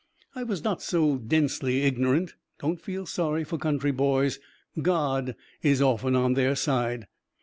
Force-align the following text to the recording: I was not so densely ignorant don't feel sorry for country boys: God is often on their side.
I 0.33 0.41
was 0.41 0.63
not 0.63 0.81
so 0.81 1.19
densely 1.19 1.83
ignorant 1.83 2.33
don't 2.57 2.81
feel 2.81 3.05
sorry 3.05 3.43
for 3.43 3.59
country 3.59 3.91
boys: 3.91 4.39
God 4.81 5.35
is 5.61 5.79
often 5.79 6.15
on 6.15 6.33
their 6.33 6.55
side. 6.55 7.05